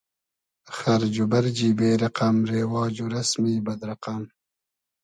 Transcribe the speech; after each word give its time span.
خئرج 0.77 1.15
و 1.23 1.25
بئرجی 1.31 1.69
بې 1.79 1.89
رئقئم, 2.03 2.37
رېواج 2.51 2.93
و 3.03 3.07
رئسمی 3.15 3.55
بئد 3.65 3.81
رئقئم 3.89 4.23